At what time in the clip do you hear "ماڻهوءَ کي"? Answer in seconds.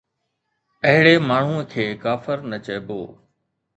1.29-1.85